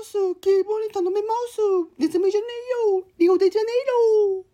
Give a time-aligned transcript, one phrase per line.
[0.00, 1.60] ウス、キーボーに頼めます。
[1.98, 2.46] ネズミじゃね
[2.86, 3.04] えよ。
[3.18, 3.74] リオデジャネイ
[4.38, 4.49] ロ。